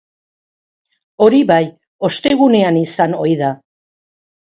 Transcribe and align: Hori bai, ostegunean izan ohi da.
Hori 1.27 1.43
bai, 1.53 1.61
ostegunean 2.11 2.83
izan 2.83 3.19
ohi 3.23 3.41
da. 3.47 3.55